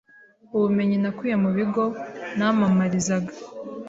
[0.55, 1.83] ubumenyi nakuye mu bigo
[2.37, 3.31] namamarizaga